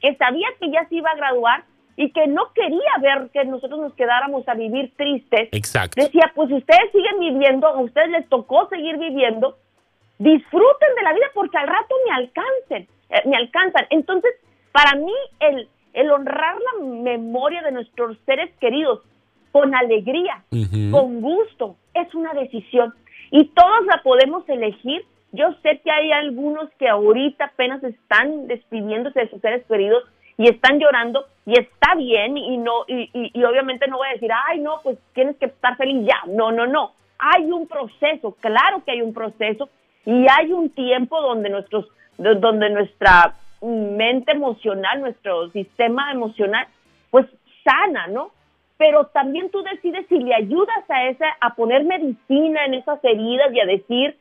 que 0.00 0.14
sabía 0.16 0.48
que 0.60 0.70
ya 0.70 0.86
se 0.88 0.96
iba 0.96 1.10
a 1.10 1.16
graduar 1.16 1.64
y 1.96 2.10
que 2.10 2.26
no 2.26 2.52
quería 2.52 2.92
ver 3.00 3.30
que 3.32 3.44
nosotros 3.44 3.80
nos 3.80 3.94
quedáramos 3.94 4.46
a 4.48 4.54
vivir 4.54 4.92
tristes. 4.96 5.48
Exacto. 5.52 6.02
Decía, 6.02 6.30
pues 6.34 6.50
ustedes 6.52 6.92
siguen 6.92 7.18
viviendo, 7.18 7.66
a 7.66 7.80
ustedes 7.80 8.10
les 8.10 8.28
tocó 8.28 8.68
seguir 8.68 8.98
viviendo, 8.98 9.56
disfruten 10.18 10.94
de 10.96 11.02
la 11.02 11.14
vida 11.14 11.26
porque 11.34 11.56
al 11.56 11.66
rato 11.66 11.94
me 12.06 12.14
alcancen, 12.14 12.88
eh, 13.10 13.22
me 13.24 13.36
alcanzan. 13.36 13.86
Entonces, 13.90 14.32
para 14.72 14.94
mí, 14.98 15.12
el, 15.40 15.68
el 15.94 16.10
honrar 16.10 16.56
la 16.56 16.84
memoria 16.84 17.62
de 17.62 17.72
nuestros 17.72 18.18
seres 18.26 18.54
queridos 18.60 19.00
con 19.50 19.74
alegría, 19.74 20.44
con 20.90 21.22
gusto, 21.22 21.76
es 21.94 22.14
una 22.14 22.34
decisión. 22.34 22.92
Y 23.30 23.46
todos 23.46 23.86
la 23.86 24.02
podemos 24.02 24.46
elegir. 24.50 25.02
Yo 25.32 25.52
sé 25.62 25.80
que 25.82 25.90
hay 25.90 26.12
algunos 26.12 26.70
que 26.78 26.88
ahorita 26.88 27.46
apenas 27.46 27.82
están 27.84 28.46
despidiéndose 28.46 29.20
de 29.20 29.30
sus 29.30 29.40
seres 29.40 29.64
queridos 29.66 30.04
y 30.38 30.48
están 30.48 30.78
llorando 30.78 31.26
y 31.44 31.58
está 31.58 31.94
bien 31.96 32.36
y 32.36 32.58
no 32.58 32.84
y, 32.86 33.10
y, 33.12 33.44
obviamente 33.44 33.88
no 33.88 33.96
voy 33.96 34.08
a 34.08 34.12
decir 34.12 34.30
ay 34.48 34.60
no 34.60 34.80
pues 34.82 34.98
tienes 35.14 35.36
que 35.36 35.46
estar 35.46 35.78
feliz 35.78 36.04
ya 36.06 36.20
no 36.26 36.52
no 36.52 36.66
no 36.66 36.92
hay 37.18 37.50
un 37.50 37.66
proceso 37.66 38.36
claro 38.40 38.82
que 38.84 38.92
hay 38.92 39.00
un 39.00 39.14
proceso 39.14 39.70
y 40.04 40.26
hay 40.28 40.52
un 40.52 40.68
tiempo 40.68 41.18
donde 41.22 41.48
nuestros 41.48 41.86
donde 42.18 42.68
nuestra 42.70 43.34
mente 43.62 44.32
emocional, 44.32 45.00
nuestro 45.00 45.50
sistema 45.50 46.12
emocional, 46.12 46.66
pues 47.10 47.26
sana, 47.64 48.06
¿no? 48.08 48.30
Pero 48.76 49.06
también 49.06 49.50
tú 49.50 49.62
decides 49.62 50.06
si 50.08 50.18
le 50.18 50.34
ayudas 50.34 50.88
a 50.88 51.08
esa, 51.08 51.26
a 51.40 51.54
poner 51.54 51.84
medicina 51.84 52.64
en 52.66 52.74
esas 52.74 53.02
heridas 53.02 53.52
y 53.52 53.60
a 53.60 53.66
decir, 53.66 54.16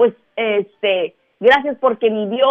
pues, 0.00 0.14
este, 0.34 1.14
gracias 1.40 1.76
porque 1.78 2.08
vivió 2.08 2.48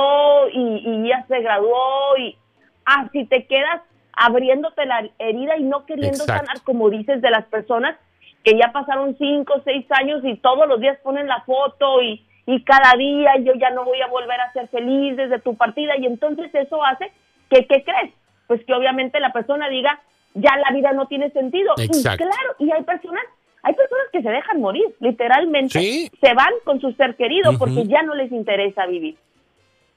y, 0.53 1.09
ya 1.09 1.25
se 1.27 1.39
graduó 1.41 2.15
y, 2.19 2.37
ah, 2.85 3.09
si 3.11 3.25
te 3.25 3.47
quedas 3.47 3.81
abriéndote 4.13 4.85
la 4.85 5.09
herida 5.17 5.57
y 5.57 5.63
no 5.63 5.83
queriendo 5.87 6.25
sanar, 6.25 6.61
como 6.63 6.91
dices, 6.91 7.23
de 7.23 7.31
las 7.31 7.45
personas 7.45 7.97
que 8.43 8.55
ya 8.55 8.71
pasaron 8.71 9.17
cinco, 9.17 9.63
seis 9.65 9.83
años 9.89 10.21
y 10.23 10.35
todos 10.35 10.67
los 10.67 10.79
días 10.79 10.99
ponen 11.01 11.25
la 11.25 11.41
foto 11.41 12.03
y, 12.03 12.23
y 12.45 12.61
cada 12.61 12.95
día 12.99 13.31
yo 13.39 13.53
ya 13.55 13.71
no 13.71 13.83
voy 13.83 13.99
a 13.99 14.07
volver 14.09 14.39
a 14.41 14.53
ser 14.53 14.67
feliz 14.67 15.17
desde 15.17 15.39
tu 15.39 15.55
partida 15.55 15.97
y 15.97 16.05
entonces 16.05 16.53
eso 16.53 16.85
hace 16.85 17.11
que, 17.49 17.65
¿qué 17.65 17.83
crees? 17.83 18.13
Pues 18.45 18.63
que 18.63 18.75
obviamente 18.75 19.19
la 19.19 19.33
persona 19.33 19.69
diga, 19.69 19.99
ya 20.35 20.55
la 20.55 20.71
vida 20.71 20.91
no 20.91 21.07
tiene 21.07 21.31
sentido. 21.31 21.73
Y 21.77 22.03
claro, 22.03 22.55
y 22.59 22.69
hay 22.69 22.83
personas, 22.83 23.23
hay 23.63 23.73
personas 23.73 24.07
que 24.11 24.21
se 24.21 24.29
dejan 24.29 24.61
morir, 24.61 24.85
literalmente, 24.99 25.79
se 25.79 26.33
van 26.33 26.53
con 26.63 26.79
su 26.79 26.91
ser 26.93 27.15
querido 27.15 27.57
porque 27.57 27.85
ya 27.85 28.03
no 28.03 28.15
les 28.15 28.31
interesa 28.31 28.85
vivir. 28.85 29.17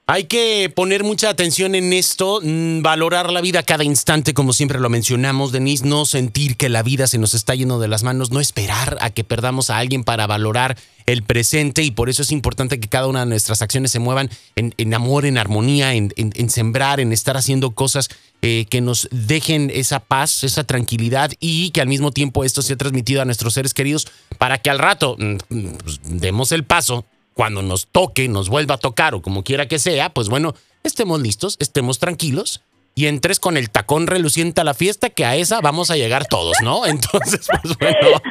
Hay 0.05 0.25
que 0.25 0.69
poner 0.75 1.05
mucha 1.05 1.29
atención 1.29 1.75
en 1.75 1.93
esto, 1.93 2.41
mm, 2.43 2.81
valorar 2.81 3.31
la 3.31 3.39
vida 3.39 3.63
cada 3.63 3.85
instante, 3.85 4.33
como 4.33 4.51
siempre 4.51 4.81
lo 4.81 4.89
mencionamos, 4.89 5.53
Denise, 5.53 5.85
no 5.85 6.05
sentir 6.05 6.57
que 6.57 6.67
la 6.67 6.83
vida 6.83 7.07
se 7.07 7.17
nos 7.17 7.33
está 7.33 7.55
yendo 7.55 7.79
de 7.79 7.87
las 7.87 8.03
manos, 8.03 8.29
no 8.29 8.41
esperar 8.41 8.97
a 8.99 9.11
que 9.11 9.23
perdamos 9.23 9.69
a 9.69 9.77
alguien 9.77 10.03
para 10.03 10.27
valorar 10.27 10.75
el 11.05 11.23
presente 11.23 11.83
y 11.83 11.91
por 11.91 12.09
eso 12.09 12.21
es 12.21 12.33
importante 12.33 12.81
que 12.81 12.89
cada 12.89 13.07
una 13.07 13.21
de 13.21 13.27
nuestras 13.27 13.61
acciones 13.61 13.91
se 13.91 13.99
muevan 13.99 14.29
en, 14.57 14.93
amor, 14.93 15.25
en 15.25 15.37
armonía, 15.37 15.93
en, 15.93 16.11
sembrar, 16.49 16.99
en 16.99 17.13
estar 17.13 17.37
haciendo 17.37 17.71
cosas 17.71 18.09
eh, 18.41 18.65
que 18.69 18.81
nos 18.81 19.07
dejen 19.09 19.71
esa 19.73 20.01
paz, 20.01 20.43
esa 20.43 20.65
tranquilidad 20.65 21.31
y 21.39 21.71
que 21.71 21.79
al 21.79 21.87
mismo 21.87 22.11
tiempo 22.11 22.43
esto 22.43 22.61
sea 22.61 22.75
transmitido 22.75 23.21
a 23.21 23.25
nuestros 23.25 23.53
seres 23.53 23.73
queridos 23.73 24.07
para 24.37 24.57
que 24.57 24.69
al 24.69 24.79
rato 24.79 25.15
mm, 25.17 25.37
pues, 25.81 26.01
demos 26.03 26.51
el 26.51 26.65
paso 26.65 27.05
cuando 27.33 27.61
nos 27.61 27.87
toque, 27.87 28.27
nos 28.27 28.49
vuelva 28.49 28.75
a 28.75 28.79
tocar 28.79 29.15
o 29.15 29.21
como 29.21 29.43
quiera 29.43 29.67
que 29.67 29.79
sea, 29.79 30.13
pues 30.13 30.29
bueno, 30.29 30.53
estemos 30.83 31.21
listos, 31.21 31.57
estemos 31.59 31.99
tranquilos 31.99 32.61
y 32.95 33.07
entres 33.07 33.39
con 33.39 33.57
el 33.57 33.71
tacón 33.71 34.05
reluciente 34.05 34.61
a 34.61 34.63
la 34.63 34.75
fiesta, 34.75 35.09
que 35.09 35.25
a 35.25 35.35
esa 35.35 35.61
vamos 35.61 35.89
a 35.89 35.95
llegar 35.95 36.25
todos, 36.25 36.57
¿no? 36.61 36.85
Entonces, 36.93 37.47
pues 37.61 37.77
bueno, 37.77 38.21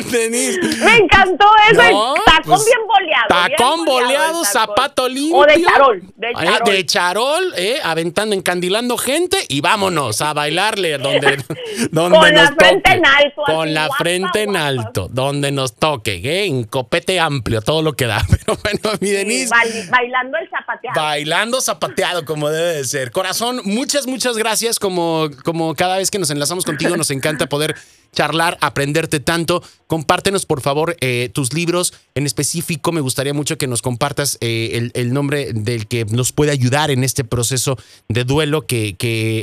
Denise. 0.10 0.60
Me 0.84 0.96
encantó 0.96 1.46
eso, 1.70 2.14
tacón 2.26 2.42
pues, 2.44 2.64
bien 2.66 2.78
boleado. 2.86 3.28
Tacón 3.28 3.84
boleado, 3.84 4.44
zapato 4.44 5.08
limpio. 5.08 5.38
O 5.38 5.46
de 5.46 5.62
charol. 5.62 6.02
De 6.16 6.28
eh, 6.28 6.34
charol, 6.34 6.72
de 6.72 6.86
charol 6.86 7.54
eh, 7.56 7.78
aventando, 7.82 8.34
encandilando 8.34 8.98
gente 8.98 9.38
y 9.48 9.60
vámonos 9.60 10.20
a 10.20 10.34
bailarle 10.34 10.98
donde, 10.98 11.42
donde 11.90 12.18
Con 12.18 12.34
la 12.34 12.54
frente 12.58 12.92
en 12.92 13.06
alto. 13.06 13.42
Con 13.46 13.74
la 13.74 13.88
frente 13.96 14.42
en 14.42 14.56
alto, 14.56 15.08
donde 15.10 15.50
nos 15.50 15.76
toque, 15.76 16.16
¿eh? 16.16 16.44
en 16.44 16.64
copete 16.64 17.18
amplio, 17.18 17.62
todo 17.62 17.80
lo 17.80 17.94
que 17.94 18.06
da. 18.06 18.22
Pero 18.28 18.58
bueno, 18.62 18.98
mi 19.00 19.10
Denise. 19.10 19.50
bailando 19.90 20.36
el 20.36 20.50
zapateado. 20.50 21.00
Bailando 21.00 21.60
zapateado, 21.60 22.24
como 22.24 22.50
debe 22.50 22.74
de 22.74 22.84
ser. 22.84 23.10
Corazón, 23.10 23.60
muchas 23.64 23.93
muchas, 23.94 24.06
muchas 24.08 24.36
gracias. 24.36 24.78
Como, 24.80 25.30
como 25.44 25.74
cada 25.74 25.98
vez 25.98 26.10
que 26.10 26.18
nos 26.18 26.30
enlazamos 26.30 26.64
contigo, 26.64 26.96
nos 26.96 27.10
encanta 27.12 27.46
poder 27.48 27.76
charlar, 28.14 28.56
aprenderte 28.60 29.20
tanto. 29.20 29.62
Compártenos, 29.86 30.46
por 30.46 30.60
favor, 30.60 30.96
eh, 31.00 31.30
tus 31.32 31.52
libros. 31.52 31.92
En 32.14 32.24
específico, 32.24 32.90
me 32.90 33.00
gustaría 33.00 33.34
mucho 33.34 33.58
que 33.58 33.66
nos 33.66 33.82
compartas 33.82 34.38
eh, 34.40 34.90
el, 34.94 35.12
nombre 35.12 35.52
del 35.52 35.86
que 35.86 36.04
nos 36.06 36.32
puede 36.32 36.50
ayudar 36.52 36.90
en 36.90 37.04
este 37.04 37.24
proceso 37.24 37.76
de 38.08 38.24
duelo 38.24 38.62
que, 38.66 38.94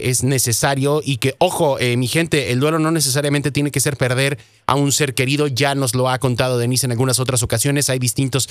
es 0.03 0.23
necesario 0.23 1.01
y 1.03 1.17
que, 1.17 1.35
ojo, 1.37 1.77
eh, 1.79 1.95
mi 1.97 2.07
gente, 2.07 2.51
el 2.51 2.59
duelo 2.59 2.79
no 2.79 2.91
necesariamente 2.91 3.51
tiene 3.51 3.71
que 3.71 3.79
ser 3.79 3.97
perder 3.97 4.39
a 4.65 4.75
un 4.75 4.91
ser 4.91 5.13
querido. 5.13 5.47
Ya 5.47 5.75
nos 5.75 5.93
lo 5.93 6.09
ha 6.09 6.17
contado 6.17 6.57
Denise 6.57 6.87
en 6.87 6.91
algunas 6.91 7.19
otras 7.19 7.43
ocasiones. 7.43 7.89
Hay 7.89 7.99
distintos 7.99 8.49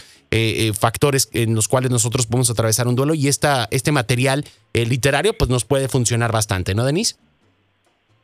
factores 0.78 1.28
en 1.32 1.54
los 1.56 1.66
cuales 1.66 1.90
nosotros 1.90 2.26
podemos 2.26 2.50
atravesar 2.50 2.86
un 2.86 2.94
duelo 2.94 3.14
y 3.14 3.26
esta, 3.26 3.66
este 3.72 3.90
material 3.90 4.44
literario 4.72 5.36
pues 5.36 5.50
nos 5.50 5.64
puede 5.64 5.88
funcionar 5.88 6.30
bastante, 6.30 6.74
¿no, 6.74 6.84
Denise? 6.84 7.16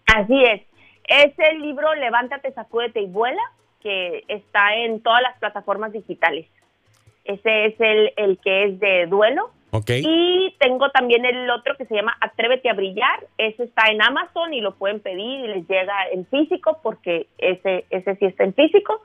Así 0.07 0.35
es. 0.45 0.66
Es 1.09 1.33
el 1.39 1.61
libro 1.61 1.95
Levántate, 1.95 2.53
sacúdete 2.53 3.01
y 3.01 3.07
vuela, 3.07 3.43
que 3.83 4.25
está 4.29 4.75
en 4.75 5.01
todas 5.01 5.23
las 5.23 5.39
plataformas 5.39 5.93
digitales. 5.93 6.47
Ese 7.25 7.67
es 7.67 7.75
el, 7.81 8.13
el 8.17 8.39
que 8.39 8.65
es 8.65 8.81
de 8.81 9.07
duelo. 9.07 9.51
Okay. 9.71 10.03
Y 10.07 10.55
tengo 10.59 10.91
también 10.91 11.25
el 11.25 11.51
otro 11.51 11.77
que 11.77 11.87
se 11.87 11.95
llama 11.95 12.17
Atrévete 12.21 12.71
a 12.71 12.75
brillar. 12.75 13.27
Ese 13.37 13.65
está 13.65 13.89
en 13.91 14.01
Amazon 14.01 14.55
y 14.55 14.61
lo 14.61 14.75
pueden 14.75 15.01
pedir 15.01 15.41
y 15.41 15.49
les 15.49 15.69
llega 15.69 16.09
en 16.13 16.25
físico 16.27 16.79
porque 16.83 17.27
ese, 17.39 17.85
ese 17.91 18.17
sí 18.17 18.27
está 18.27 18.45
en 18.45 18.55
físico. 18.55 19.03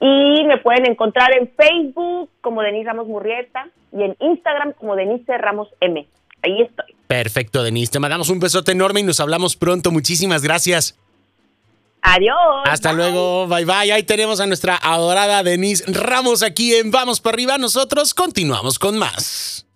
Y 0.00 0.44
me 0.44 0.58
pueden 0.58 0.86
encontrar 0.86 1.36
en 1.36 1.50
Facebook 1.50 2.30
como 2.40 2.62
Denise 2.62 2.86
Ramos 2.86 3.08
Murrieta 3.08 3.68
y 3.92 4.02
en 4.02 4.16
Instagram 4.20 4.74
como 4.74 4.94
Denise 4.94 5.36
Ramos 5.36 5.68
M. 5.80 6.06
Ahí 6.42 6.62
estoy. 6.62 6.94
Perfecto, 7.08 7.64
Denise. 7.64 7.92
Te 7.92 7.98
mandamos 7.98 8.28
un 8.28 8.38
besote 8.38 8.72
enorme 8.72 9.00
y 9.00 9.02
nos 9.02 9.18
hablamos 9.18 9.56
pronto. 9.56 9.90
Muchísimas 9.90 10.42
gracias. 10.42 10.96
Adiós. 12.02 12.36
Hasta 12.64 12.92
luego. 12.92 13.46
Bye 13.46 13.64
bye. 13.64 13.92
Ahí 13.92 14.02
tenemos 14.02 14.40
a 14.40 14.46
nuestra 14.46 14.76
adorada 14.76 15.42
Denise 15.42 15.84
Ramos 15.86 16.42
aquí 16.42 16.74
en 16.74 16.90
Vamos 16.90 17.20
para 17.20 17.34
arriba. 17.34 17.58
Nosotros 17.58 18.14
continuamos 18.14 18.78
con 18.78 18.98
más. 18.98 19.67